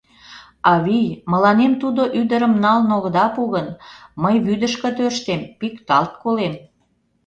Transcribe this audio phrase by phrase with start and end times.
[0.73, 3.67] Авий, мыланем тудо ӱдырым налын огыда пу гын,
[4.23, 6.53] мый вӱдышкӧ тӧрштем, пикталт колем.